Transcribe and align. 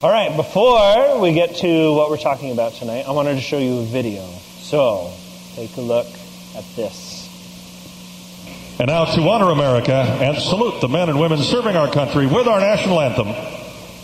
All 0.00 0.10
right, 0.12 0.36
before 0.36 1.18
we 1.18 1.32
get 1.32 1.56
to 1.56 1.92
what 1.92 2.08
we're 2.08 2.18
talking 2.18 2.52
about 2.52 2.74
tonight, 2.74 3.08
I 3.08 3.10
wanted 3.10 3.34
to 3.34 3.40
show 3.40 3.58
you 3.58 3.80
a 3.80 3.84
video. 3.84 4.22
So, 4.60 5.12
take 5.56 5.76
a 5.76 5.80
look 5.80 6.06
at 6.54 6.64
this. 6.76 7.26
And 8.78 8.86
now 8.86 9.06
to 9.06 9.20
honor 9.22 9.50
America 9.50 9.92
and 9.92 10.38
salute 10.38 10.80
the 10.80 10.86
men 10.86 11.08
and 11.08 11.18
women 11.18 11.38
serving 11.38 11.74
our 11.74 11.90
country 11.90 12.28
with 12.28 12.46
our 12.46 12.60
national 12.60 13.00
anthem, 13.00 13.34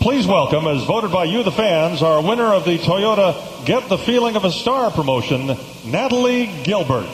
please 0.01 0.27
welcome, 0.27 0.67
as 0.67 0.83
voted 0.83 1.13
by 1.13 1.23
you, 1.23 1.43
the 1.43 1.51
fans, 1.53 2.03
our 2.03 2.21
winner 2.21 2.53
of 2.53 2.65
the 2.65 2.77
Toyota 2.77 3.65
Get 3.65 3.87
the 3.87 3.97
Feeling 3.97 4.35
of 4.35 4.43
a 4.43 4.51
Star 4.51 4.91
promotion, 4.91 5.55
Natalie 5.85 6.47
Gilbert. 6.65 7.07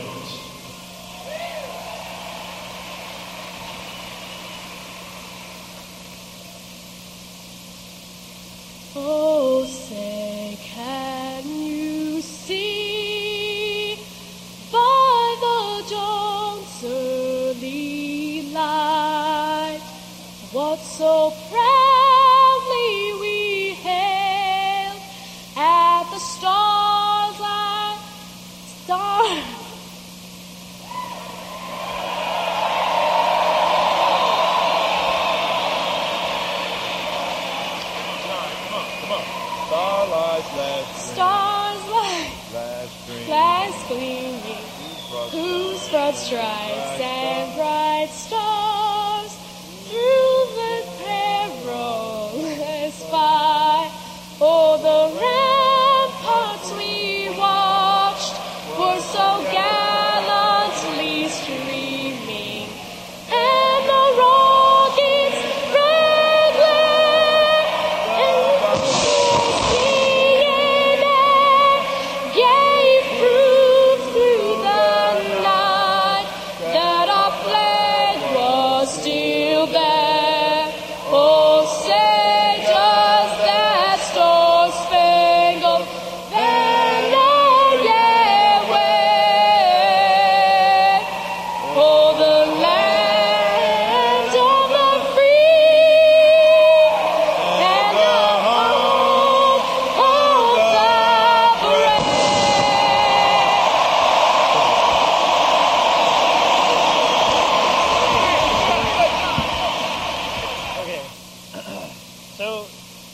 So, 112.42 112.66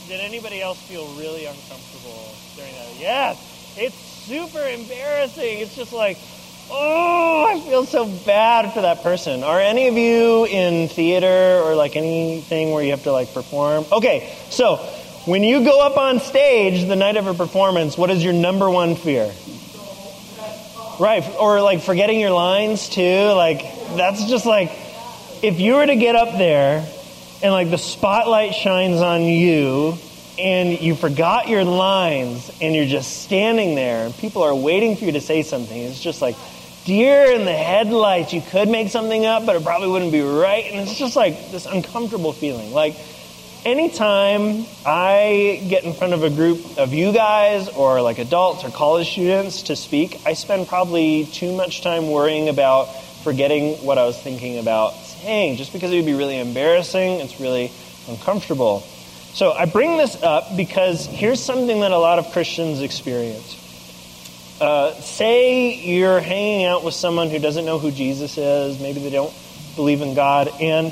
did 0.07 0.21
anybody 0.21 0.61
else 0.61 0.81
feel 0.83 1.05
really 1.15 1.43
uncomfortable 1.43 2.33
during 2.55 2.71
that? 2.75 2.95
Yes! 2.97 3.75
It's 3.77 3.93
super 3.93 4.65
embarrassing. 4.65 5.59
It's 5.59 5.75
just 5.75 5.91
like, 5.91 6.17
oh, 6.71 7.45
I 7.49 7.59
feel 7.59 7.85
so 7.85 8.05
bad 8.25 8.73
for 8.73 8.83
that 8.83 9.03
person. 9.03 9.43
Are 9.43 9.59
any 9.59 9.89
of 9.89 9.95
you 9.95 10.45
in 10.45 10.87
theater 10.87 11.59
or 11.61 11.75
like 11.75 11.97
anything 11.97 12.71
where 12.71 12.81
you 12.81 12.91
have 12.91 13.03
to 13.03 13.11
like 13.11 13.33
perform? 13.33 13.83
Okay, 13.91 14.33
so 14.49 14.77
when 15.25 15.43
you 15.43 15.61
go 15.65 15.85
up 15.85 15.97
on 15.97 16.21
stage 16.21 16.87
the 16.87 16.95
night 16.95 17.17
of 17.17 17.27
a 17.27 17.33
performance, 17.33 17.97
what 17.97 18.09
is 18.09 18.23
your 18.23 18.31
number 18.31 18.69
one 18.69 18.95
fear? 18.95 19.29
Right, 21.01 21.23
or 21.37 21.61
like 21.61 21.81
forgetting 21.81 22.21
your 22.21 22.31
lines 22.31 22.87
too. 22.87 23.25
Like, 23.33 23.59
that's 23.97 24.23
just 24.29 24.45
like, 24.45 24.71
if 25.43 25.59
you 25.59 25.73
were 25.73 25.85
to 25.85 25.97
get 25.97 26.15
up 26.15 26.37
there 26.37 26.87
and 27.41 27.51
like 27.51 27.69
the 27.69 27.77
spotlight 27.77 28.53
shines 28.53 29.01
on 29.01 29.23
you 29.23 29.97
and 30.39 30.79
you 30.79 30.95
forgot 30.95 31.47
your 31.47 31.63
lines 31.63 32.51
and 32.61 32.75
you're 32.75 32.85
just 32.85 33.23
standing 33.23 33.75
there 33.75 34.05
and 34.05 34.15
people 34.17 34.43
are 34.43 34.55
waiting 34.55 34.95
for 34.95 35.05
you 35.05 35.11
to 35.13 35.21
say 35.21 35.43
something, 35.43 35.77
it's 35.77 36.01
just 36.01 36.21
like 36.21 36.35
deer 36.85 37.31
in 37.31 37.45
the 37.45 37.53
headlights. 37.53 38.33
You 38.33 38.41
could 38.41 38.69
make 38.69 38.89
something 38.89 39.25
up, 39.25 39.45
but 39.45 39.55
it 39.55 39.63
probably 39.63 39.89
wouldn't 39.89 40.11
be 40.11 40.21
right. 40.21 40.65
And 40.71 40.81
it's 40.81 40.97
just 40.97 41.15
like 41.15 41.51
this 41.51 41.65
uncomfortable 41.65 42.33
feeling. 42.33 42.71
Like, 42.71 42.95
anytime 43.65 44.65
I 44.85 45.65
get 45.67 45.83
in 45.83 45.93
front 45.93 46.13
of 46.13 46.23
a 46.23 46.29
group 46.29 46.77
of 46.77 46.93
you 46.93 47.11
guys 47.11 47.67
or 47.69 48.01
like 48.01 48.19
adults 48.19 48.63
or 48.63 48.69
college 48.69 49.11
students 49.11 49.63
to 49.63 49.75
speak, 49.75 50.21
I 50.25 50.33
spend 50.33 50.67
probably 50.67 51.25
too 51.25 51.55
much 51.55 51.81
time 51.81 52.09
worrying 52.09 52.47
about 52.47 52.85
forgetting 53.23 53.85
what 53.85 53.97
I 53.97 54.05
was 54.05 54.17
thinking 54.17 54.57
about 54.57 54.93
saying 55.21 55.57
just 55.57 55.73
because 55.73 55.91
it 55.91 55.95
would 55.97 56.05
be 56.05 56.13
really 56.13 56.39
embarrassing. 56.39 57.19
It's 57.19 57.39
really 57.39 57.71
uncomfortable. 58.07 58.81
So 59.33 59.51
I 59.51 59.65
bring 59.65 59.97
this 59.97 60.21
up 60.23 60.57
because 60.57 61.05
here's 61.05 61.43
something 61.43 61.81
that 61.81 61.91
a 61.91 61.97
lot 61.97 62.19
of 62.19 62.31
Christians 62.31 62.81
experience. 62.81 63.63
Uh, 64.59 64.93
say 64.95 65.75
you're 65.75 66.19
hanging 66.19 66.65
out 66.65 66.83
with 66.83 66.95
someone 66.95 67.29
who 67.29 67.37
doesn't 67.37 67.65
know 67.65 67.77
who 67.77 67.91
Jesus 67.91 68.37
is, 68.37 68.79
maybe 68.79 68.99
they 68.99 69.11
don't 69.11 69.33
believe 69.75 70.01
in 70.01 70.15
God, 70.15 70.49
and 70.59 70.91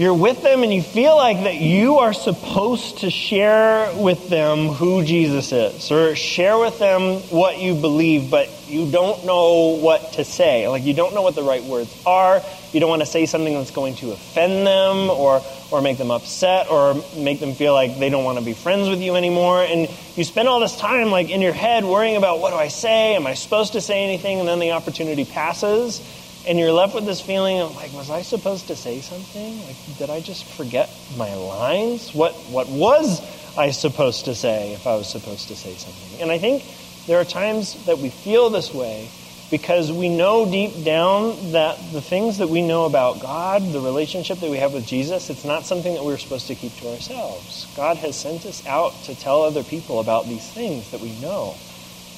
you're 0.00 0.14
with 0.14 0.42
them 0.42 0.62
and 0.62 0.72
you 0.72 0.80
feel 0.80 1.14
like 1.14 1.44
that 1.44 1.56
you 1.56 1.98
are 1.98 2.14
supposed 2.14 3.00
to 3.00 3.10
share 3.10 3.94
with 3.96 4.30
them 4.30 4.68
who 4.68 5.04
Jesus 5.04 5.52
is 5.52 5.92
or 5.92 6.16
share 6.16 6.56
with 6.56 6.78
them 6.78 7.16
what 7.28 7.58
you 7.58 7.74
believe, 7.74 8.30
but 8.30 8.48
you 8.66 8.90
don't 8.90 9.26
know 9.26 9.76
what 9.78 10.14
to 10.14 10.24
say. 10.24 10.66
Like 10.68 10.84
you 10.84 10.94
don't 10.94 11.14
know 11.14 11.20
what 11.20 11.34
the 11.34 11.42
right 11.42 11.62
words 11.62 11.94
are. 12.06 12.40
You 12.72 12.80
don't 12.80 12.88
want 12.88 13.02
to 13.02 13.06
say 13.06 13.26
something 13.26 13.52
that's 13.52 13.72
going 13.72 13.96
to 13.96 14.12
offend 14.12 14.66
them 14.66 15.10
or, 15.10 15.42
or 15.70 15.82
make 15.82 15.98
them 15.98 16.10
upset 16.10 16.70
or 16.70 16.94
make 17.18 17.38
them 17.38 17.52
feel 17.52 17.74
like 17.74 17.98
they 17.98 18.08
don't 18.08 18.24
want 18.24 18.38
to 18.38 18.44
be 18.44 18.54
friends 18.54 18.88
with 18.88 19.02
you 19.02 19.16
anymore. 19.16 19.62
And 19.62 19.86
you 20.16 20.24
spend 20.24 20.48
all 20.48 20.60
this 20.60 20.78
time 20.78 21.10
like 21.10 21.28
in 21.28 21.42
your 21.42 21.52
head 21.52 21.84
worrying 21.84 22.16
about 22.16 22.40
what 22.40 22.52
do 22.52 22.56
I 22.56 22.68
say? 22.68 23.16
Am 23.16 23.26
I 23.26 23.34
supposed 23.34 23.74
to 23.74 23.82
say 23.82 24.02
anything? 24.02 24.40
And 24.40 24.48
then 24.48 24.60
the 24.60 24.70
opportunity 24.70 25.26
passes 25.26 26.00
and 26.46 26.58
you're 26.58 26.72
left 26.72 26.94
with 26.94 27.04
this 27.04 27.20
feeling 27.20 27.60
of 27.60 27.74
like, 27.74 27.92
was 27.92 28.10
I 28.10 28.22
supposed 28.22 28.68
to 28.68 28.76
say 28.76 29.00
something? 29.00 29.62
Like, 29.64 29.98
did 29.98 30.10
I 30.10 30.20
just 30.20 30.44
forget 30.44 30.90
my 31.16 31.34
lines? 31.34 32.14
What 32.14 32.48
what 32.48 32.68
was 32.68 33.20
I 33.56 33.70
supposed 33.70 34.24
to 34.24 34.34
say 34.34 34.72
if 34.72 34.86
I 34.86 34.94
was 34.94 35.10
supposed 35.10 35.48
to 35.48 35.56
say 35.56 35.76
something? 35.76 36.20
And 36.20 36.30
I 36.30 36.38
think 36.38 36.64
there 37.06 37.20
are 37.20 37.24
times 37.24 37.84
that 37.84 37.98
we 37.98 38.10
feel 38.10 38.50
this 38.50 38.72
way 38.72 39.10
because 39.50 39.92
we 39.92 40.08
know 40.08 40.48
deep 40.50 40.84
down 40.84 41.52
that 41.52 41.92
the 41.92 42.00
things 42.00 42.38
that 42.38 42.48
we 42.48 42.62
know 42.62 42.84
about 42.84 43.20
God, 43.20 43.72
the 43.72 43.80
relationship 43.80 44.38
that 44.40 44.50
we 44.50 44.58
have 44.58 44.72
with 44.72 44.86
Jesus, 44.86 45.28
it's 45.28 45.44
not 45.44 45.66
something 45.66 45.94
that 45.94 46.04
we're 46.04 46.16
supposed 46.16 46.46
to 46.46 46.54
keep 46.54 46.76
to 46.76 46.88
ourselves. 46.88 47.66
God 47.74 47.98
has 47.98 48.18
sent 48.18 48.46
us 48.46 48.64
out 48.64 49.04
to 49.04 49.14
tell 49.16 49.42
other 49.42 49.64
people 49.64 49.98
about 49.98 50.28
these 50.28 50.48
things 50.52 50.90
that 50.90 51.00
we 51.00 51.10
know. 51.10 51.58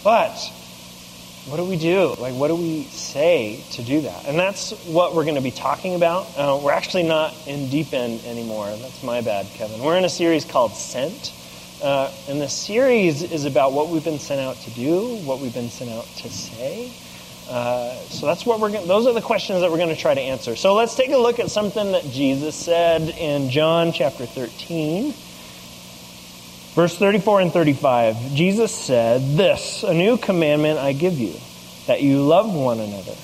But 0.04 0.38
what 1.46 1.56
do 1.56 1.64
we 1.64 1.76
do? 1.76 2.14
Like, 2.18 2.34
what 2.34 2.48
do 2.48 2.54
we 2.54 2.84
say 2.84 3.62
to 3.72 3.82
do 3.82 4.02
that? 4.02 4.26
And 4.26 4.38
that's 4.38 4.72
what 4.86 5.14
we're 5.14 5.24
going 5.24 5.34
to 5.34 5.40
be 5.40 5.50
talking 5.50 5.96
about. 5.96 6.26
Uh, 6.36 6.60
we're 6.62 6.72
actually 6.72 7.02
not 7.02 7.34
in 7.48 7.68
deep 7.68 7.92
end 7.92 8.24
anymore. 8.24 8.66
That's 8.66 9.02
my 9.02 9.20
bad, 9.22 9.46
Kevin. 9.54 9.82
We're 9.82 9.96
in 9.96 10.04
a 10.04 10.08
series 10.08 10.44
called 10.44 10.72
Sent. 10.72 11.32
Uh, 11.82 12.12
and 12.28 12.40
the 12.40 12.48
series 12.48 13.24
is 13.24 13.44
about 13.44 13.72
what 13.72 13.88
we've 13.88 14.04
been 14.04 14.20
sent 14.20 14.40
out 14.40 14.54
to 14.56 14.70
do, 14.70 15.16
what 15.24 15.40
we've 15.40 15.52
been 15.52 15.68
sent 15.68 15.90
out 15.90 16.04
to 16.04 16.28
say. 16.28 16.92
Uh, 17.50 17.96
so 18.04 18.26
that's 18.26 18.46
what 18.46 18.60
we're 18.60 18.70
going. 18.70 18.86
Those 18.86 19.08
are 19.08 19.12
the 19.12 19.20
questions 19.20 19.62
that 19.62 19.70
we're 19.70 19.78
going 19.78 19.88
to 19.88 20.00
try 20.00 20.14
to 20.14 20.20
answer. 20.20 20.54
So 20.54 20.74
let's 20.74 20.94
take 20.94 21.10
a 21.10 21.18
look 21.18 21.40
at 21.40 21.50
something 21.50 21.90
that 21.90 22.04
Jesus 22.04 22.54
said 22.54 23.02
in 23.18 23.50
John 23.50 23.92
chapter 23.92 24.26
13. 24.26 25.12
Verse 26.74 26.96
34 26.96 27.42
and 27.42 27.52
35, 27.52 28.32
Jesus 28.32 28.74
said, 28.74 29.36
This, 29.36 29.82
a 29.82 29.92
new 29.92 30.16
commandment 30.16 30.78
I 30.78 30.94
give 30.94 31.19
you, 31.19 31.34
that 31.86 32.00
you 32.00 32.22
love 32.22 32.54
one 32.54 32.80
another. 32.80 33.14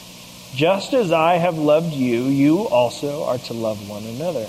Just 0.55 0.93
as 0.93 1.13
I 1.13 1.37
have 1.37 1.57
loved 1.57 1.95
you, 1.95 2.25
you 2.25 2.69
also 2.69 3.25
are 3.25 3.39
to 3.39 3.55
love 3.55 3.89
one 3.89 4.05
another. 4.05 4.47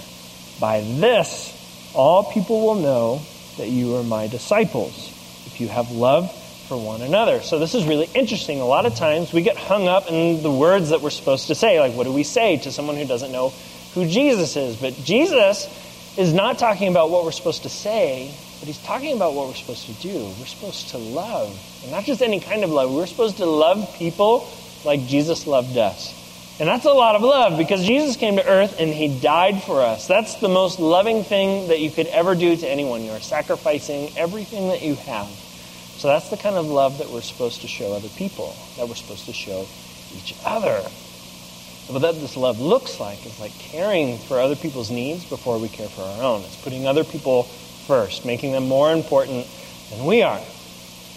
By 0.60 0.81
this, 0.81 1.56
all 1.94 2.25
people 2.25 2.60
will 2.60 2.75
know 2.75 3.22
that 3.57 3.69
you 3.69 3.96
are 3.96 4.04
my 4.04 4.28
disciples, 4.28 5.07
if 5.45 5.62
you 5.62 5.69
have 5.69 5.92
love 5.92 6.30
for 6.68 6.78
one 6.78 7.02
another. 7.02 7.42
So 7.42 7.57
this 7.57 7.75
is 7.75 7.86
really 7.86 8.10
interesting. 8.13 8.60
A 8.60 8.66
lot 8.66 8.86
of 8.86 8.95
times 8.95 9.31
we 9.31 9.44
get 9.44 9.56
hung 9.56 9.88
up 9.88 10.10
in 10.10 10.44
the 10.44 10.52
words 10.52 10.90
that 10.90 11.00
we're 11.00 11.10
supposed 11.10 11.48
to 11.48 11.56
say. 11.56 11.80
Like, 11.80 11.94
what 11.94 12.04
do 12.04 12.12
we 12.12 12.24
say 12.24 12.57
to 12.57 12.72
someone 12.72 12.98
who 12.98 13.06
doesn't 13.06 13.31
know 13.31 13.54
who 13.94 14.07
Jesus 14.07 14.57
is? 14.57 14.75
But 14.75 14.94
Jesus 14.95 15.68
is 16.18 16.34
not 16.34 16.60
talking 16.60 16.90
about 16.90 17.10
what 17.10 17.24
we're 17.24 17.31
supposed 17.31 17.63
to 17.63 17.69
say, 17.69 18.34
but 18.60 18.68
he's 18.68 18.82
talking 18.84 19.16
about 19.16 19.34
what 19.34 19.48
we're 19.48 19.56
supposed 19.56 19.86
to 19.86 19.94
do. 19.94 20.14
We're 20.38 20.46
supposed 20.46 20.90
to 20.90 20.98
love. 20.98 21.58
And 21.84 21.92
not 21.92 22.04
just 22.04 22.22
any 22.22 22.40
kind 22.40 22.64
of 22.64 22.70
love. 22.70 22.94
We're 22.94 23.08
supposed 23.08 23.38
to 23.38 23.46
love 23.46 23.96
people 23.96 24.50
like 24.84 25.06
Jesus 25.08 25.48
loved 25.48 25.78
us. 25.78 26.16
And 26.60 26.68
that's 26.68 26.84
a 26.84 26.92
lot 26.92 27.16
of 27.16 27.22
love 27.22 27.58
because 27.58 27.86
Jesus 27.86 28.18
came 28.18 28.36
to 28.36 28.46
earth 28.46 28.76
and 28.80 28.94
he 28.94 29.20
died 29.22 29.64
for 29.64 29.82
us. 29.82 30.08
That's 30.08 30.36
the 30.42 30.50
most 30.50 30.78
loving 30.78 31.24
thing 31.24 31.70
that 31.70 31.80
you 31.80 31.90
could 31.90 32.08
ever 32.08 32.36
do 32.36 32.54
to 32.54 32.68
anyone. 32.68 33.02
You 33.04 33.12
are 33.12 33.22
sacrificing 33.22 34.12
everything 34.18 34.68
that 34.68 34.82
you 34.82 34.96
have. 34.96 35.28
So 35.28 36.10
that's 36.10 36.30
the 36.30 36.36
kind 36.36 36.58
of 36.58 36.66
love 36.66 36.98
that 36.98 37.10
we're 37.10 37.22
supposed 37.22 37.62
to 37.62 37.68
show 37.68 37.94
other 37.94 38.10
people, 38.10 38.54
that 38.76 38.90
we're 38.90 38.96
supposed 38.96 39.26
to 39.28 39.34
show 39.34 39.68
each 40.18 40.36
other. 40.46 40.82
But 41.92 42.00
that 42.00 42.16
this 42.16 42.36
love 42.36 42.60
looks 42.60 43.00
like 43.00 43.26
is 43.26 43.40
like 43.40 43.58
caring 43.60 44.18
for 44.18 44.40
other 44.40 44.56
people's 44.56 44.92
needs 44.92 45.24
before 45.24 45.60
we 45.60 45.70
care 45.70 45.88
for 45.88 46.02
our 46.02 46.24
own. 46.24 46.42
It's 46.42 46.62
putting 46.62 46.86
other 46.88 47.06
people 47.06 47.44
first, 47.90 48.24
making 48.24 48.52
them 48.52 48.68
more 48.68 48.94
important 48.94 49.48
than 49.90 50.06
we 50.06 50.22
are. 50.22 50.40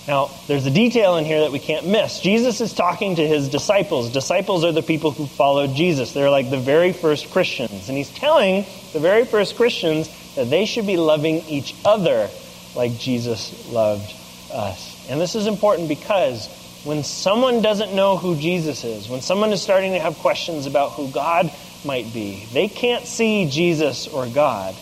Now, 0.09 0.31
there's 0.49 0.65
a 0.65 0.71
detail 0.71 1.19
in 1.19 1.27
here 1.27 1.41
that 1.41 1.53
we 1.53 1.59
can't 1.59 1.87
miss. 1.87 2.21
Jesus 2.21 2.63
is 2.63 2.73
talking 2.73 3.17
to 3.17 3.29
his 3.29 3.51
disciples. 3.51 4.11
Disciples 4.11 4.65
are 4.65 4.73
the 4.73 4.83
people 4.83 5.11
who 5.11 5.27
followed 5.27 5.77
Jesus. 5.77 6.13
They're 6.13 6.31
like 6.31 6.49
the 6.49 6.59
very 6.59 6.95
first 6.95 7.31
Christians. 7.31 7.91
And 7.91 7.99
he's 7.99 8.09
telling 8.09 8.65
the 8.95 9.01
very 9.01 9.27
first 9.27 9.57
Christians 9.57 10.09
that 10.35 10.49
they 10.49 10.65
should 10.65 10.87
be 10.87 10.97
loving 10.97 11.45
each 11.47 11.75
other 11.85 12.31
like 12.75 12.99
Jesus 12.99 13.71
loved 13.71 14.11
us. 14.51 15.07
And 15.11 15.21
this 15.21 15.35
is 15.35 15.47
important 15.47 15.89
because 15.89 16.49
when 16.85 17.05
someone 17.05 17.61
doesn't 17.61 17.95
know 17.95 18.17
who 18.17 18.35
Jesus 18.37 18.85
is, 18.85 19.11
when 19.11 19.21
someone 19.21 19.53
is 19.53 19.61
starting 19.61 19.93
to 19.93 20.01
have 20.01 20.17
questions 20.17 20.65
about 20.65 20.93
who 20.93 21.09
God 21.11 21.53
might 21.85 22.13
be, 22.15 22.47
they 22.53 22.69
can't 22.69 23.05
see 23.05 23.49
Jesus 23.49 24.09
or 24.09 24.27
God, 24.27 24.75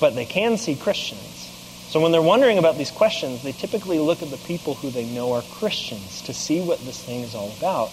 but 0.00 0.14
they 0.14 0.24
can 0.24 0.56
see 0.56 0.74
Christians. 0.74 1.46
So 1.88 2.00
when 2.00 2.12
they're 2.12 2.20
wondering 2.20 2.58
about 2.58 2.76
these 2.76 2.90
questions, 2.90 3.42
they 3.42 3.52
typically 3.52 3.98
look 3.98 4.22
at 4.22 4.30
the 4.30 4.36
people 4.36 4.74
who 4.74 4.90
they 4.90 5.06
know 5.06 5.32
are 5.32 5.42
Christians 5.52 6.22
to 6.22 6.34
see 6.34 6.60
what 6.60 6.78
this 6.80 7.02
thing 7.02 7.22
is 7.22 7.34
all 7.34 7.50
about. 7.58 7.90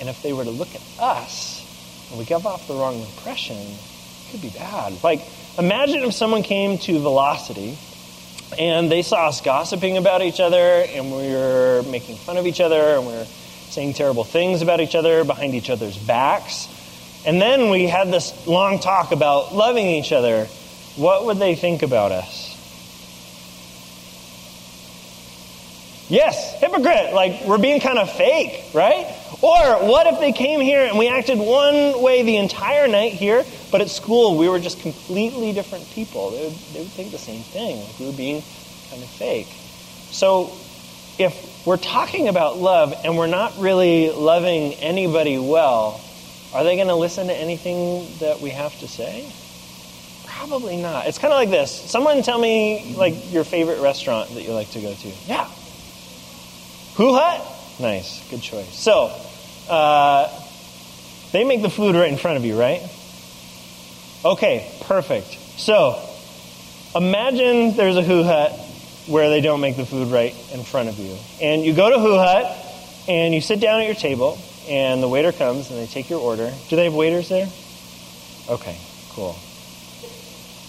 And 0.00 0.08
if 0.08 0.22
they 0.22 0.32
were 0.32 0.44
to 0.44 0.50
look 0.50 0.74
at 0.74 0.80
us 0.98 2.08
and 2.10 2.18
we 2.18 2.24
give 2.24 2.46
off 2.46 2.66
the 2.66 2.74
wrong 2.74 3.00
impression, 3.00 3.56
it 3.56 4.30
could 4.30 4.40
be 4.40 4.50
bad. 4.50 5.02
Like, 5.02 5.20
imagine 5.58 6.04
if 6.04 6.14
someone 6.14 6.42
came 6.42 6.78
to 6.78 6.98
Velocity 7.00 7.76
and 8.58 8.90
they 8.90 9.02
saw 9.02 9.28
us 9.28 9.40
gossiping 9.42 9.98
about 9.98 10.22
each 10.22 10.40
other 10.40 10.84
and 10.88 11.12
we 11.12 11.28
were 11.28 11.82
making 11.90 12.16
fun 12.16 12.38
of 12.38 12.46
each 12.46 12.60
other 12.60 12.96
and 12.96 13.06
we 13.06 13.12
were 13.12 13.26
saying 13.68 13.92
terrible 13.92 14.24
things 14.24 14.62
about 14.62 14.80
each 14.80 14.94
other 14.94 15.24
behind 15.24 15.54
each 15.54 15.68
other's 15.68 15.98
backs. 15.98 16.66
And 17.26 17.42
then 17.42 17.68
we 17.68 17.86
had 17.86 18.10
this 18.10 18.46
long 18.46 18.78
talk 18.78 19.12
about 19.12 19.54
loving 19.54 19.86
each 19.86 20.12
other. 20.12 20.46
What 20.98 21.26
would 21.26 21.38
they 21.38 21.54
think 21.54 21.82
about 21.82 22.10
us? 22.10 22.56
Yes, 26.10 26.58
hypocrite. 26.58 27.14
Like 27.14 27.44
we're 27.44 27.58
being 27.58 27.80
kind 27.80 27.98
of 27.98 28.10
fake, 28.10 28.64
right? 28.74 29.06
Or 29.40 29.86
what 29.86 30.08
if 30.08 30.18
they 30.18 30.32
came 30.32 30.60
here 30.60 30.84
and 30.84 30.98
we 30.98 31.06
acted 31.06 31.38
one 31.38 32.02
way 32.02 32.24
the 32.24 32.36
entire 32.38 32.88
night 32.88 33.12
here, 33.12 33.44
but 33.70 33.80
at 33.80 33.90
school 33.90 34.36
we 34.36 34.48
were 34.48 34.58
just 34.58 34.80
completely 34.80 35.52
different 35.52 35.88
people? 35.90 36.30
They 36.30 36.44
would, 36.44 36.54
they 36.72 36.80
would 36.80 36.88
think 36.88 37.12
the 37.12 37.18
same 37.18 37.42
thing. 37.42 37.80
Like 37.80 37.98
we 38.00 38.06
were 38.06 38.16
being 38.16 38.42
kind 38.90 39.00
of 39.00 39.08
fake. 39.08 39.46
So 40.10 40.50
if 41.16 41.64
we're 41.64 41.76
talking 41.76 42.26
about 42.26 42.56
love 42.56 42.92
and 43.04 43.16
we're 43.16 43.28
not 43.28 43.56
really 43.58 44.10
loving 44.10 44.74
anybody 44.74 45.38
well, 45.38 46.00
are 46.54 46.64
they 46.64 46.74
going 46.74 46.88
to 46.88 46.96
listen 46.96 47.28
to 47.28 47.34
anything 47.34 48.08
that 48.18 48.40
we 48.40 48.50
have 48.50 48.76
to 48.80 48.88
say? 48.88 49.30
Probably 50.48 50.78
not. 50.78 51.06
It's 51.06 51.18
kind 51.18 51.32
of 51.32 51.36
like 51.36 51.50
this. 51.50 51.70
Someone 51.70 52.22
tell 52.22 52.38
me 52.38 52.94
like 52.96 53.32
your 53.32 53.44
favorite 53.44 53.80
restaurant 53.80 54.30
that 54.30 54.42
you 54.42 54.54
like 54.54 54.70
to 54.70 54.80
go 54.80 54.94
to. 54.94 55.08
Yeah. 55.26 55.44
HuHot. 56.94 57.80
Nice, 57.80 58.28
good 58.30 58.40
choice. 58.40 58.74
So, 58.74 59.14
uh, 59.68 60.28
they 61.32 61.44
make 61.44 61.60
the 61.60 61.68
food 61.68 61.94
right 61.94 62.10
in 62.10 62.16
front 62.16 62.38
of 62.38 62.46
you, 62.46 62.58
right? 62.58 62.80
Okay, 64.24 64.72
perfect. 64.84 65.38
So, 65.58 66.02
imagine 66.96 67.76
there's 67.76 67.96
a 67.96 68.02
HuHot 68.02 69.06
where 69.06 69.28
they 69.28 69.42
don't 69.42 69.60
make 69.60 69.76
the 69.76 69.86
food 69.86 70.08
right 70.08 70.34
in 70.52 70.64
front 70.64 70.88
of 70.88 70.98
you. 70.98 71.14
And 71.42 71.62
you 71.62 71.74
go 71.74 71.90
to 71.90 71.96
HuHot 71.96 73.06
and 73.08 73.34
you 73.34 73.42
sit 73.42 73.60
down 73.60 73.80
at 73.80 73.86
your 73.86 73.94
table 73.94 74.38
and 74.66 75.02
the 75.02 75.08
waiter 75.08 75.32
comes 75.32 75.70
and 75.70 75.78
they 75.78 75.86
take 75.86 76.08
your 76.08 76.20
order. 76.20 76.50
Do 76.68 76.76
they 76.76 76.84
have 76.84 76.94
waiters 76.94 77.28
there? 77.28 77.48
Okay, 78.48 78.78
cool. 79.10 79.36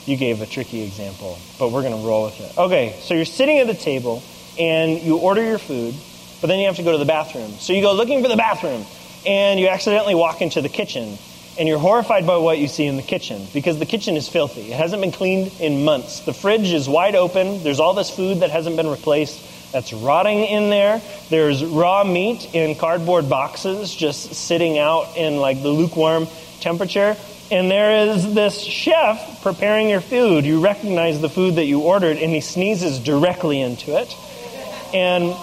You 0.09 0.17
gave 0.17 0.41
a 0.41 0.45
tricky 0.45 0.81
example, 0.81 1.38
but 1.57 1.71
we're 1.71 1.83
going 1.83 2.00
to 2.00 2.07
roll 2.07 2.25
with 2.25 2.39
it. 2.41 2.57
Okay, 2.57 2.97
so 3.01 3.13
you're 3.13 3.25
sitting 3.25 3.59
at 3.59 3.67
the 3.67 3.73
table 3.73 4.23
and 4.57 5.00
you 5.01 5.17
order 5.17 5.44
your 5.44 5.59
food 5.59 5.95
but 6.41 6.47
then 6.47 6.59
you 6.59 6.67
have 6.67 6.77
to 6.77 6.83
go 6.83 6.91
to 6.91 6.97
the 6.97 7.06
bathroom. 7.06 7.51
So 7.59 7.73
you 7.73 7.81
go 7.81 7.94
looking 7.94 8.21
for 8.21 8.29
the 8.29 8.38
bathroom, 8.38 8.85
and 9.25 9.59
you 9.59 9.67
accidentally 9.67 10.15
walk 10.15 10.41
into 10.41 10.61
the 10.61 10.69
kitchen, 10.69 11.17
and 11.57 11.67
you're 11.67 11.79
horrified 11.79 12.25
by 12.25 12.38
what 12.38 12.57
you 12.59 12.67
see 12.67 12.85
in 12.85 12.95
the 12.95 13.03
kitchen 13.03 13.45
because 13.53 13.79
the 13.79 13.85
kitchen 13.85 14.15
is 14.15 14.29
filthy. 14.29 14.71
It 14.71 14.77
hasn't 14.77 15.01
been 15.01 15.11
cleaned 15.11 15.51
in 15.59 15.83
months. 15.83 16.21
The 16.21 16.33
fridge 16.33 16.71
is 16.71 16.88
wide 16.88 17.15
open. 17.15 17.63
There's 17.63 17.81
all 17.81 17.94
this 17.94 18.09
food 18.09 18.39
that 18.39 18.50
hasn't 18.50 18.77
been 18.77 18.88
replaced 18.88 19.71
that's 19.73 19.91
rotting 19.91 20.45
in 20.45 20.69
there. 20.69 21.01
There's 21.29 21.63
raw 21.63 22.03
meat 22.03 22.55
in 22.55 22.75
cardboard 22.75 23.29
boxes 23.29 23.94
just 23.94 24.33
sitting 24.33 24.79
out 24.79 25.17
in 25.17 25.38
like 25.38 25.62
the 25.62 25.69
lukewarm 25.69 26.27
temperature. 26.62 27.17
And 27.51 27.72
there 27.72 28.07
is 28.07 28.34
this 28.34 28.62
chef 28.62 29.42
preparing 29.42 29.90
your 29.90 30.01
food. 30.01 30.46
You 30.46 30.60
recognize 30.60 31.19
the 31.19 31.30
food 31.30 31.56
that 31.56 31.66
you 31.66 31.81
ordered, 31.81 32.18
and 32.18 32.31
he 32.31 32.42
sneezes 32.42 33.00
directly 33.00 33.60
into 33.60 33.98
it. 33.98 34.16
And 34.94 35.36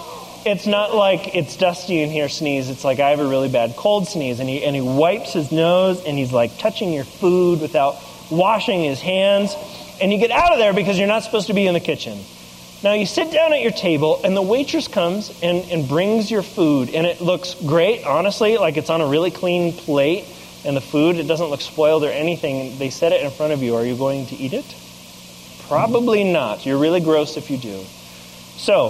it's 0.45 0.65
not 0.65 0.95
like 0.95 1.35
it's 1.35 1.57
dusty 1.57 2.01
in 2.01 2.09
here 2.09 2.29
sneeze. 2.29 2.69
It's 2.69 2.83
like 2.83 2.99
I 2.99 3.09
have 3.09 3.19
a 3.19 3.27
really 3.27 3.49
bad 3.49 3.75
cold 3.75 4.07
sneeze. 4.07 4.39
And 4.39 4.47
he, 4.47 4.63
and 4.63 4.75
he 4.75 4.81
wipes 4.81 5.33
his 5.33 5.51
nose 5.51 6.03
and 6.05 6.17
he's 6.17 6.31
like 6.31 6.57
touching 6.57 6.93
your 6.93 7.03
food 7.03 7.59
without 7.59 7.97
washing 8.31 8.83
his 8.83 9.01
hands. 9.01 9.53
And 10.01 10.11
you 10.11 10.19
get 10.19 10.31
out 10.31 10.53
of 10.53 10.59
there 10.59 10.73
because 10.73 10.97
you're 10.97 11.07
not 11.07 11.23
supposed 11.23 11.47
to 11.47 11.53
be 11.53 11.67
in 11.67 11.73
the 11.73 11.79
kitchen. 11.79 12.19
Now 12.83 12.93
you 12.93 13.05
sit 13.05 13.31
down 13.31 13.53
at 13.53 13.61
your 13.61 13.71
table 13.71 14.21
and 14.23 14.37
the 14.37 14.41
waitress 14.41 14.87
comes 14.87 15.37
and, 15.41 15.69
and 15.71 15.87
brings 15.87 16.29
your 16.29 16.43
food. 16.43 16.91
And 16.91 17.05
it 17.05 17.19
looks 17.19 17.55
great, 17.55 18.05
honestly, 18.05 18.57
like 18.57 18.77
it's 18.77 18.89
on 18.89 19.01
a 19.01 19.07
really 19.07 19.31
clean 19.31 19.73
plate. 19.73 20.25
And 20.67 20.75
the 20.75 20.81
food, 20.81 21.15
it 21.15 21.23
doesn't 21.23 21.47
look 21.47 21.61
spoiled 21.61 22.03
or 22.03 22.11
anything. 22.11 22.77
They 22.77 22.89
set 22.89 23.13
it 23.13 23.21
in 23.21 23.31
front 23.31 23.53
of 23.53 23.63
you. 23.63 23.75
Are 23.75 23.85
you 23.85 23.95
going 23.95 24.27
to 24.27 24.35
eat 24.35 24.51
it? 24.53 24.65
Probably 25.67 26.23
mm-hmm. 26.23 26.33
not. 26.33 26.65
You're 26.65 26.77
really 26.77 26.99
gross 26.99 27.37
if 27.37 27.49
you 27.49 27.57
do. 27.57 27.83
So, 28.57 28.89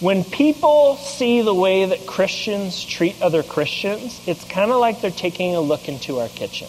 when 0.00 0.24
people 0.24 0.96
see 0.96 1.42
the 1.42 1.54
way 1.54 1.84
that 1.84 2.06
Christians 2.06 2.84
treat 2.84 3.22
other 3.22 3.44
Christians, 3.44 4.20
it's 4.26 4.44
kind 4.44 4.72
of 4.72 4.78
like 4.78 5.00
they're 5.00 5.12
taking 5.12 5.54
a 5.54 5.60
look 5.60 5.88
into 5.88 6.18
our 6.18 6.28
kitchen. 6.28 6.66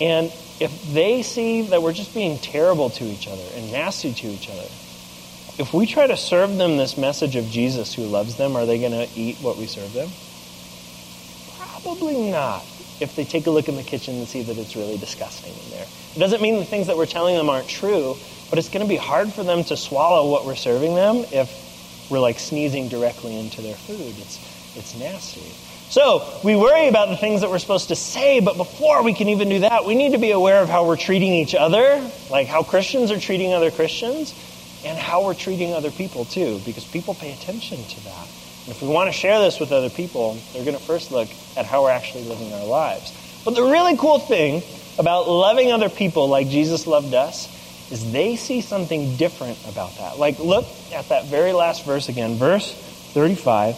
And 0.00 0.32
if 0.58 0.92
they 0.94 1.22
see 1.22 1.62
that 1.62 1.82
we're 1.82 1.92
just 1.92 2.14
being 2.14 2.38
terrible 2.38 2.88
to 2.90 3.04
each 3.04 3.28
other 3.28 3.44
and 3.56 3.72
nasty 3.72 4.14
to 4.14 4.26
each 4.26 4.48
other, 4.48 4.68
if 5.58 5.74
we 5.74 5.84
try 5.84 6.06
to 6.06 6.16
serve 6.16 6.56
them 6.56 6.78
this 6.78 6.96
message 6.96 7.36
of 7.36 7.44
Jesus 7.50 7.92
who 7.92 8.04
loves 8.04 8.36
them, 8.36 8.56
are 8.56 8.64
they 8.64 8.78
going 8.78 8.92
to 8.92 9.08
eat 9.14 9.36
what 9.38 9.58
we 9.58 9.66
serve 9.66 9.92
them? 9.92 10.08
Probably 11.58 12.30
not. 12.30 12.64
If 13.00 13.16
they 13.16 13.24
take 13.24 13.46
a 13.46 13.50
look 13.50 13.68
in 13.68 13.76
the 13.76 13.82
kitchen 13.82 14.16
and 14.16 14.28
see 14.28 14.42
that 14.42 14.58
it's 14.58 14.76
really 14.76 14.98
disgusting 14.98 15.52
in 15.52 15.70
there. 15.70 15.86
It 16.14 16.18
doesn't 16.18 16.42
mean 16.42 16.58
the 16.58 16.64
things 16.64 16.86
that 16.88 16.96
we're 16.96 17.06
telling 17.06 17.36
them 17.36 17.48
aren't 17.48 17.68
true, 17.68 18.16
but 18.50 18.58
it's 18.58 18.68
going 18.68 18.84
to 18.84 18.88
be 18.88 18.96
hard 18.96 19.32
for 19.32 19.42
them 19.42 19.64
to 19.64 19.76
swallow 19.76 20.30
what 20.30 20.44
we're 20.44 20.56
serving 20.56 20.94
them 20.94 21.24
if 21.32 21.48
we're 22.10 22.20
like 22.20 22.38
sneezing 22.38 22.88
directly 22.88 23.38
into 23.38 23.62
their 23.62 23.76
food. 23.76 24.00
It's, 24.18 24.76
it's 24.76 24.98
nasty. 24.98 25.40
So 25.90 26.24
we 26.44 26.54
worry 26.54 26.88
about 26.88 27.08
the 27.08 27.16
things 27.16 27.40
that 27.40 27.50
we're 27.50 27.58
supposed 27.58 27.88
to 27.88 27.96
say, 27.96 28.40
but 28.40 28.56
before 28.56 29.02
we 29.02 29.12
can 29.12 29.28
even 29.28 29.48
do 29.48 29.60
that, 29.60 29.84
we 29.84 29.94
need 29.94 30.12
to 30.12 30.18
be 30.18 30.30
aware 30.30 30.60
of 30.60 30.68
how 30.68 30.86
we're 30.86 30.96
treating 30.96 31.32
each 31.32 31.54
other, 31.54 32.08
like 32.30 32.46
how 32.46 32.62
Christians 32.62 33.10
are 33.10 33.18
treating 33.18 33.52
other 33.52 33.70
Christians, 33.72 34.34
and 34.84 34.96
how 34.96 35.24
we're 35.24 35.34
treating 35.34 35.72
other 35.72 35.90
people 35.90 36.26
too, 36.26 36.60
because 36.64 36.84
people 36.84 37.14
pay 37.14 37.32
attention 37.32 37.84
to 37.84 38.04
that. 38.04 38.28
If 38.66 38.82
we 38.82 38.88
want 38.88 39.08
to 39.08 39.12
share 39.12 39.38
this 39.40 39.58
with 39.58 39.72
other 39.72 39.90
people, 39.90 40.38
they're 40.52 40.64
going 40.64 40.76
to 40.76 40.82
first 40.82 41.10
look 41.10 41.28
at 41.56 41.66
how 41.66 41.82
we're 41.82 41.90
actually 41.90 42.24
living 42.24 42.52
our 42.52 42.66
lives. 42.66 43.12
But 43.44 43.54
the 43.54 43.62
really 43.62 43.96
cool 43.96 44.18
thing 44.18 44.62
about 44.98 45.28
loving 45.28 45.72
other 45.72 45.88
people 45.88 46.28
like 46.28 46.48
Jesus 46.48 46.86
loved 46.86 47.14
us 47.14 47.48
is 47.90 48.12
they 48.12 48.36
see 48.36 48.60
something 48.60 49.16
different 49.16 49.58
about 49.68 49.96
that. 49.96 50.18
Like, 50.18 50.38
look 50.38 50.66
at 50.92 51.08
that 51.08 51.26
very 51.26 51.52
last 51.52 51.84
verse 51.84 52.08
again, 52.08 52.36
verse 52.36 52.72
35. 53.14 53.76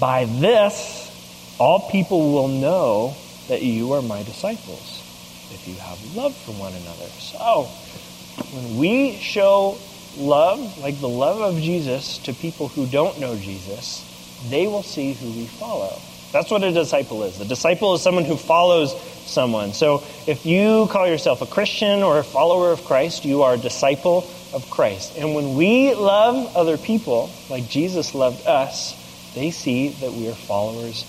By 0.00 0.24
this, 0.24 1.56
all 1.58 1.88
people 1.90 2.32
will 2.32 2.48
know 2.48 3.16
that 3.48 3.62
you 3.62 3.92
are 3.92 4.02
my 4.02 4.22
disciples, 4.22 5.02
if 5.52 5.68
you 5.68 5.74
have 5.74 6.16
love 6.16 6.34
for 6.34 6.52
one 6.52 6.72
another. 6.72 7.06
So, 7.20 7.68
when 8.52 8.78
we 8.78 9.16
show 9.16 9.78
love, 10.16 10.78
like 10.78 11.00
the 11.00 11.08
love 11.08 11.40
of 11.40 11.60
Jesus, 11.60 12.18
to 12.18 12.32
people 12.32 12.68
who 12.68 12.86
don't 12.86 13.18
know 13.20 13.36
Jesus, 13.36 14.04
they 14.48 14.66
will 14.66 14.82
see 14.82 15.12
who 15.12 15.26
we 15.30 15.46
follow. 15.46 15.98
That's 16.32 16.50
what 16.50 16.62
a 16.62 16.72
disciple 16.72 17.22
is. 17.22 17.40
A 17.40 17.44
disciple 17.44 17.94
is 17.94 18.02
someone 18.02 18.24
who 18.24 18.36
follows 18.36 18.94
someone. 19.26 19.72
So 19.72 20.04
if 20.26 20.44
you 20.44 20.86
call 20.90 21.06
yourself 21.06 21.42
a 21.42 21.46
Christian 21.46 22.02
or 22.02 22.18
a 22.18 22.24
follower 22.24 22.72
of 22.72 22.84
Christ, 22.84 23.24
you 23.24 23.42
are 23.42 23.54
a 23.54 23.58
disciple 23.58 24.28
of 24.52 24.68
Christ. 24.70 25.16
And 25.16 25.34
when 25.34 25.54
we 25.54 25.94
love 25.94 26.56
other 26.56 26.78
people 26.78 27.30
like 27.48 27.68
Jesus 27.68 28.14
loved 28.14 28.46
us, 28.46 28.94
they 29.34 29.50
see 29.50 29.88
that 29.88 30.12
we 30.12 30.28
are 30.28 30.34
followers 30.34 31.02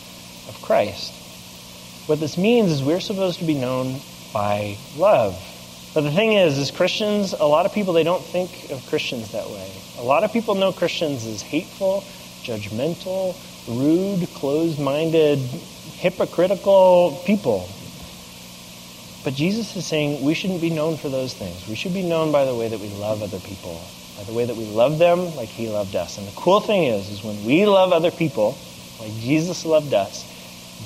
of 0.48 0.62
Christ. 0.62 1.14
What 2.08 2.20
this 2.20 2.38
means 2.38 2.72
is 2.72 2.84
we're 2.84 3.00
supposed 3.00 3.40
to 3.40 3.46
be 3.46 3.54
known 3.54 4.00
by 4.34 4.78
love. 4.96 5.36
But 5.98 6.04
the 6.04 6.12
thing 6.12 6.34
is, 6.34 6.60
as 6.60 6.70
Christians, 6.70 7.34
a 7.34 7.48
lot 7.48 7.66
of 7.66 7.74
people 7.74 7.94
they 7.94 8.04
don't 8.04 8.24
think 8.24 8.70
of 8.70 8.86
Christians 8.86 9.32
that 9.32 9.50
way. 9.50 9.68
A 9.98 10.04
lot 10.04 10.24
of 10.24 10.32
people 10.32 10.54
know 10.54 10.72
Christians 10.72 11.26
as 11.26 11.42
hateful, 11.42 12.02
judgmental, 12.44 13.36
rude, 13.68 14.32
closed-minded, 14.36 15.40
hypocritical 15.40 17.20
people. 17.26 17.68
But 19.24 19.34
Jesus 19.34 19.76
is 19.76 19.88
saying 19.88 20.24
we 20.24 20.36
shouldn't 20.36 20.62
be 20.62 20.70
known 20.70 20.98
for 20.98 21.10
those 21.10 21.34
things. 21.34 21.68
We 21.68 21.74
should 21.74 21.96
be 21.96 22.04
known 22.04 22.32
by 22.32 22.46
the 22.46 22.54
way 22.54 22.68
that 22.68 22.80
we 22.80 22.90
love 22.90 23.24
other 23.24 23.40
people, 23.40 23.82
by 24.18 24.24
the 24.26 24.34
way 24.34 24.46
that 24.46 24.56
we 24.56 24.66
love 24.66 25.00
them 25.00 25.36
like 25.36 25.50
he 25.50 25.68
loved 25.68 25.96
us. 25.96 26.20
And 26.20 26.28
the 26.28 26.36
cool 26.36 26.60
thing 26.60 26.84
is, 26.84 27.10
is 27.10 27.24
when 27.24 27.44
we 27.44 27.66
love 27.66 27.92
other 27.92 28.12
people 28.12 28.56
like 29.00 29.14
Jesus 29.16 29.66
loved 29.66 29.96
us, 29.96 30.32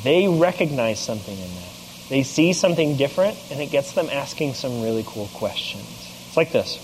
they 0.05 0.29
recognize 0.29 1.01
something 1.01 1.37
in 1.37 1.53
that. 1.55 1.70
They 2.11 2.23
see 2.23 2.51
something 2.51 2.97
different, 2.97 3.37
and 3.51 3.61
it 3.61 3.71
gets 3.71 3.93
them 3.93 4.09
asking 4.11 4.55
some 4.55 4.81
really 4.81 5.05
cool 5.07 5.29
questions. 5.33 5.87
It's 6.27 6.35
like 6.35 6.51
this. 6.51 6.75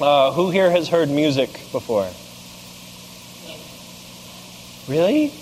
Uh, 0.00 0.32
who 0.32 0.50
here 0.50 0.70
has 0.70 0.88
heard 0.88 1.10
music 1.10 1.50
before? 1.70 2.08
Really? 4.88 5.34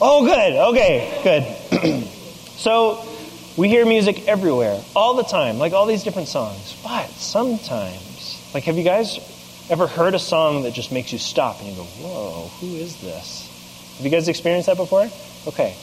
Oh, 0.00 0.24
good. 0.24 0.52
Okay, 0.70 1.20
good. 1.70 2.04
so, 2.56 3.06
we 3.56 3.68
hear 3.68 3.86
music 3.86 4.26
everywhere, 4.26 4.82
all 4.96 5.14
the 5.14 5.22
time, 5.22 5.58
like 5.58 5.72
all 5.72 5.86
these 5.86 6.02
different 6.02 6.26
songs. 6.26 6.76
But 6.82 7.08
sometimes, 7.10 8.50
like, 8.52 8.64
have 8.64 8.76
you 8.76 8.82
guys 8.82 9.20
ever 9.70 9.86
heard 9.86 10.16
a 10.16 10.18
song 10.18 10.64
that 10.64 10.74
just 10.74 10.90
makes 10.90 11.12
you 11.12 11.20
stop 11.20 11.60
and 11.60 11.68
you 11.68 11.76
go, 11.76 11.84
whoa, 11.84 12.48
who 12.58 12.74
is 12.74 13.00
this? 13.00 13.46
Have 13.98 14.04
you 14.04 14.10
guys 14.10 14.26
experienced 14.26 14.66
that 14.66 14.76
before? 14.76 15.08
Okay. 15.46 15.76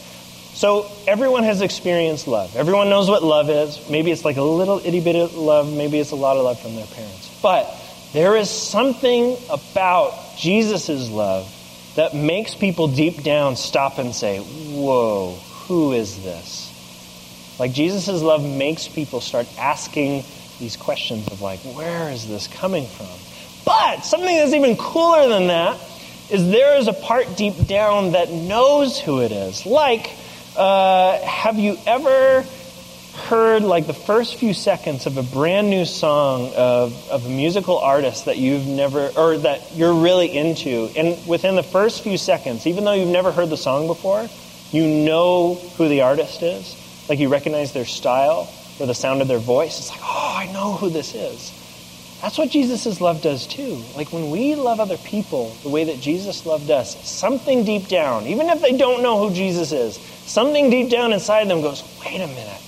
So 0.58 0.90
everyone 1.06 1.44
has 1.44 1.62
experienced 1.62 2.28
love. 2.28 2.56
Everyone 2.56 2.90
knows 2.90 3.08
what 3.08 3.22
love 3.22 3.48
is. 3.52 3.88
Maybe 3.92 4.10
it's 4.10 4.26
like 4.26 4.38
a 4.38 4.42
little 4.42 4.80
itty 4.84 5.02
bitty 5.02 5.22
love. 5.36 5.72
Maybe 5.72 6.00
it's 6.00 6.10
a 6.10 6.16
lot 6.16 6.36
of 6.36 6.46
love 6.46 6.60
from 6.60 6.76
their 6.76 6.88
parents. 6.88 7.40
But 7.44 7.72
there 8.12 8.36
is 8.36 8.50
something 8.50 9.38
about 9.52 10.36
Jesus' 10.36 11.12
love 11.12 11.48
that 11.96 12.16
makes 12.16 12.56
people 12.56 12.88
deep 12.88 13.22
down 13.22 13.56
stop 13.56 14.00
and 14.00 14.16
say, 14.16 14.40
Whoa, 14.40 15.36
who 15.68 15.94
is 15.94 16.24
this? 16.24 16.74
Like 17.60 17.72
Jesus' 17.72 18.24
love 18.24 18.44
makes 18.44 18.88
people 18.88 19.22
start 19.22 19.46
asking 19.60 20.24
these 20.58 20.76
questions 20.76 21.28
of 21.28 21.40
like, 21.40 21.60
where 21.60 22.10
is 22.10 22.28
this 22.28 22.48
coming 22.48 22.88
from? 22.88 23.06
But 23.64 24.02
something 24.02 24.36
that's 24.36 24.54
even 24.54 24.76
cooler 24.76 25.30
than 25.30 25.50
that 25.50 25.80
is 26.32 26.50
there 26.50 26.78
is 26.78 26.88
a 26.88 26.94
part 26.94 27.38
deep 27.38 27.68
down 27.68 28.14
that 28.14 28.32
knows 28.32 29.00
who 29.00 29.22
it 29.22 29.32
is. 29.32 29.64
Like, 29.68 30.10
uh, 30.58 31.20
have 31.26 31.60
you 31.60 31.78
ever 31.86 32.44
heard 33.28 33.64
like 33.64 33.88
the 33.88 33.94
first 33.94 34.40
few 34.40 34.54
seconds 34.54 35.06
of 35.06 35.18
a 35.18 35.24
brand 35.24 35.70
new 35.70 35.86
song 35.86 36.54
of, 36.56 37.10
of 37.10 37.26
a 37.26 37.30
musical 37.30 37.78
artist 37.80 38.26
that 38.26 38.38
you've 38.38 38.66
never 38.66 39.10
or 39.16 39.38
that 39.38 39.76
you're 39.76 39.94
really 39.94 40.36
into? 40.36 40.90
And 40.96 41.28
within 41.28 41.56
the 41.56 41.64
first 41.64 42.04
few 42.04 42.18
seconds 42.18 42.66
even 42.66 42.86
though 42.86 42.94
you've 42.94 43.08
never 43.08 43.32
heard 43.32 43.50
the 43.50 43.58
song 43.58 43.88
before 43.88 44.28
you 44.72 44.88
know 44.88 45.56
who 45.78 45.88
the 45.88 46.02
artist 46.02 46.44
is? 46.44 46.76
Like 47.08 47.20
you 47.20 47.30
recognize 47.30 47.72
their 47.72 47.86
style 47.86 48.54
or 48.80 48.86
the 48.86 48.96
sound 48.96 49.22
of 49.22 49.28
their 49.28 49.40
voice? 49.40 49.80
It's 49.80 49.90
like 49.90 50.02
oh 50.04 50.36
i 50.38 50.52
know 50.52 50.74
who 50.74 50.90
this 50.90 51.16
is 51.16 51.57
that's 52.22 52.38
what 52.38 52.50
jesus' 52.50 53.02
love 53.02 53.22
does 53.22 53.48
too 53.48 53.84
like 53.96 54.12
when 54.12 54.30
we 54.32 54.56
love 54.56 54.80
other 54.80 54.98
people 54.98 55.56
the 55.64 55.70
way 55.70 55.84
that 55.84 56.00
jesus 56.00 56.46
loved 56.46 56.70
us 56.72 57.08
something 57.08 57.64
deep 57.64 57.88
down 57.88 58.26
even 58.28 58.50
if 58.50 58.62
they 58.62 58.76
don't 58.76 59.04
know 59.04 59.18
who 59.20 59.34
jesus 59.34 59.72
is 59.72 59.98
something 59.98 60.70
deep 60.70 60.90
down 60.90 61.14
inside 61.14 61.50
them 61.50 61.62
goes 61.62 61.84
wait 62.04 62.22
a 62.22 62.28
minute 62.28 62.62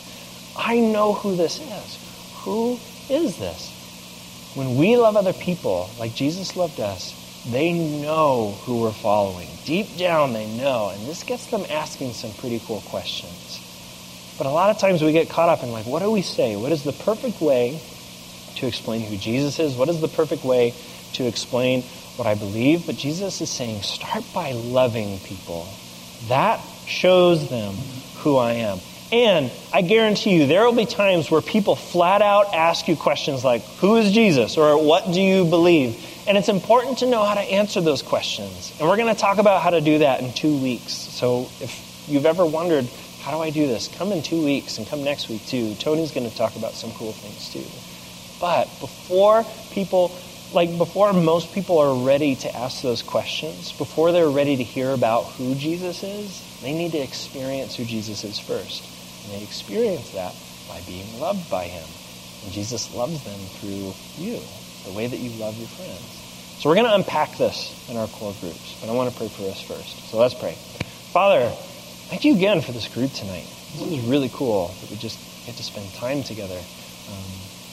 I 0.61 0.79
know 0.79 1.13
who 1.13 1.37
this 1.37 1.61
is. 1.61 2.33
Who 2.43 2.77
is 3.09 3.37
this? 3.37 4.51
When 4.55 4.75
we 4.75 4.97
love 4.97 5.15
other 5.15 5.31
people 5.31 5.89
like 5.97 6.13
Jesus 6.13 6.57
loved 6.57 6.81
us, 6.81 7.15
they 7.49 7.71
know 7.71 8.57
who 8.63 8.81
we're 8.81 8.91
following. 8.91 9.47
Deep 9.63 9.95
down, 9.97 10.33
they 10.33 10.47
know. 10.57 10.89
And 10.89 11.07
this 11.07 11.23
gets 11.23 11.45
them 11.47 11.65
asking 11.69 12.11
some 12.11 12.33
pretty 12.33 12.59
cool 12.65 12.81
questions. 12.81 13.65
But 14.37 14.47
a 14.47 14.51
lot 14.51 14.69
of 14.69 14.79
times 14.79 15.01
we 15.01 15.13
get 15.13 15.29
caught 15.29 15.47
up 15.47 15.63
in, 15.63 15.71
like, 15.71 15.85
what 15.85 16.01
do 16.01 16.11
we 16.11 16.21
say? 16.21 16.57
What 16.57 16.73
is 16.73 16.83
the 16.83 16.91
perfect 16.91 17.39
way 17.39 17.79
to 18.59 18.67
explain 18.67 19.01
who 19.01 19.17
Jesus 19.17 19.59
is? 19.59 19.75
What 19.75 19.89
is 19.89 19.99
the 20.01 20.07
perfect 20.07 20.43
way 20.43 20.73
to 21.13 21.25
explain 21.25 21.81
what 22.15 22.27
I 22.27 22.35
believe? 22.35 22.85
But 22.85 22.95
Jesus 22.95 23.41
is 23.41 23.49
saying, 23.49 23.81
start 23.81 24.23
by 24.33 24.51
loving 24.51 25.19
people. 25.19 25.67
That 26.27 26.61
shows 26.85 27.49
them 27.49 27.73
who 28.17 28.37
I 28.37 28.53
am. 28.53 28.79
And 29.11 29.51
I 29.73 29.81
guarantee 29.81 30.35
you, 30.35 30.45
there 30.45 30.63
will 30.65 30.73
be 30.73 30.85
times 30.85 31.31
where 31.31 31.41
people 31.41 31.75
flat 31.75 32.21
out 32.21 32.53
ask 32.53 32.87
you 32.87 32.95
questions 32.95 33.43
like, 33.43 33.63
Who 33.79 33.95
is 33.95 34.11
Jesus? 34.11 34.55
or 34.57 34.83
What 34.83 35.11
do 35.11 35.19
you 35.19 35.45
believe? 35.45 35.97
And 36.27 36.37
it's 36.37 36.49
important 36.49 36.99
to 36.99 37.07
know 37.07 37.23
how 37.23 37.33
to 37.33 37.41
answer 37.41 37.81
those 37.81 38.03
questions. 38.03 38.71
And 38.79 38.87
we're 38.87 38.97
going 38.97 39.13
to 39.13 39.19
talk 39.19 39.39
about 39.39 39.63
how 39.63 39.71
to 39.71 39.81
do 39.81 39.99
that 39.99 40.21
in 40.21 40.31
two 40.33 40.55
weeks. 40.61 40.93
So 40.93 41.49
if 41.59 42.05
you've 42.07 42.27
ever 42.27 42.45
wondered, 42.45 42.85
How 43.21 43.31
do 43.31 43.39
I 43.39 43.49
do 43.49 43.65
this? 43.65 43.87
Come 43.97 44.11
in 44.11 44.21
two 44.21 44.43
weeks 44.43 44.77
and 44.77 44.85
come 44.87 45.03
next 45.03 45.27
week 45.27 45.43
too. 45.47 45.73
Tony's 45.75 46.11
going 46.11 46.29
to 46.29 46.35
talk 46.35 46.55
about 46.55 46.73
some 46.73 46.91
cool 46.91 47.13
things 47.13 47.49
too. 47.49 47.65
But 48.39 48.65
before 48.79 49.45
people, 49.71 50.17
like 50.53 50.77
before 50.77 51.13
most 51.13 51.53
people 51.53 51.79
are 51.79 51.93
ready 51.93 52.35
to 52.37 52.55
ask 52.55 52.81
those 52.81 53.01
questions, 53.01 53.73
before 53.73 54.11
they're 54.11 54.29
ready 54.29 54.57
to 54.57 54.63
hear 54.63 54.91
about 54.91 55.23
who 55.23 55.55
Jesus 55.55 56.03
is, 56.03 56.61
they 56.61 56.73
need 56.73 56.93
to 56.93 56.99
experience 56.99 57.75
who 57.75 57.85
Jesus 57.85 58.23
is 58.23 58.39
first. 58.39 58.83
And 59.23 59.33
they 59.33 59.43
experience 59.43 60.11
that 60.11 60.33
by 60.67 60.81
being 60.87 61.19
loved 61.19 61.49
by 61.49 61.65
him. 61.65 61.87
And 62.43 62.53
Jesus 62.53 62.93
loves 62.95 63.23
them 63.23 63.39
through 63.59 63.93
you, 64.23 64.39
the 64.85 64.95
way 64.95 65.07
that 65.07 65.17
you 65.17 65.31
love 65.41 65.57
your 65.57 65.67
friends. 65.67 66.19
So 66.59 66.69
we're 66.69 66.75
going 66.75 66.87
to 66.87 66.95
unpack 66.95 67.37
this 67.37 67.87
in 67.89 67.97
our 67.97 68.07
core 68.07 68.33
groups, 68.39 68.79
but 68.81 68.89
I 68.89 68.93
want 68.93 69.11
to 69.11 69.17
pray 69.17 69.29
for 69.29 69.43
us 69.43 69.61
first. 69.61 70.09
So 70.09 70.17
let's 70.17 70.33
pray. 70.33 70.53
Father, 71.11 71.49
thank 72.09 72.25
you 72.25 72.35
again 72.35 72.61
for 72.61 72.71
this 72.71 72.87
group 72.87 73.11
tonight. 73.13 73.47
This 73.77 73.81
is 73.81 73.99
really 74.05 74.29
cool 74.33 74.67
that 74.81 74.89
we 74.89 74.97
just 74.97 75.19
get 75.45 75.55
to 75.55 75.63
spend 75.63 75.91
time 75.93 76.23
together. 76.23 76.57
Um, 76.57 77.23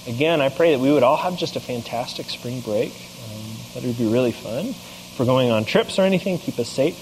again, 0.07 0.41
I 0.41 0.49
pray 0.49 0.73
that 0.75 0.81
we 0.81 0.93
would 0.93 1.03
all 1.03 1.17
have 1.17 1.37
just 1.37 1.57
a 1.57 1.61
fantastic 1.61 2.31
spring 2.31 2.61
break. 2.61 2.93
Um, 2.93 3.57
that 3.75 3.85
it 3.85 3.87
would 3.87 3.99
be 3.99 4.07
really 4.07 4.33
fun. 4.33 4.67
If 4.67 5.19
we're 5.19 5.27
going 5.27 5.51
on 5.51 5.65
trips 5.65 5.99
or 5.99 6.03
anything, 6.03 6.39
keep 6.39 6.59
us 6.59 6.69
safe. 6.69 6.97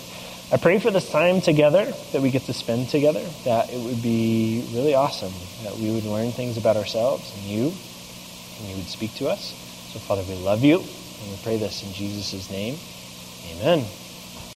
I 0.53 0.57
pray 0.57 0.79
for 0.79 0.91
this 0.91 1.11
time 1.11 1.41
together 1.41 1.93
that 2.13 2.23
we 2.23 2.31
get 2.31 2.43
to 2.43 2.53
spend 2.53 2.89
together, 2.89 3.25
that 3.45 3.73
it 3.73 3.81
would 3.81 4.03
be 4.03 4.65
really 4.73 4.95
awesome, 4.95 5.33
that 5.65 5.77
we 5.77 5.91
would 5.91 6.05
learn 6.05 6.33
things 6.33 6.57
about 6.59 6.77
ourselves 6.77 7.33
and 7.37 7.45
you, 7.45 7.73
and 8.59 8.69
you 8.69 8.77
would 8.77 8.87
speak 8.87 9.15
to 9.17 9.29
us. 9.29 9.53
So, 9.93 9.99
Father, 10.01 10.23
we 10.29 10.35
love 10.35 10.63
you, 10.63 10.79
and 10.79 11.31
we 11.31 11.39
pray 11.43 11.57
this 11.57 11.83
in 11.83 11.93
Jesus' 11.93 12.51
name. 12.51 12.77
Amen. 13.57 13.87